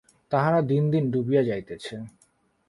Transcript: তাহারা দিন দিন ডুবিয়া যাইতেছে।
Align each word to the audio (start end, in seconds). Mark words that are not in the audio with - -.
তাহারা 0.31 0.59
দিন 0.61 0.83
দিন 0.91 1.03
ডুবিয়া 1.11 1.41
যাইতেছে। 1.43 1.95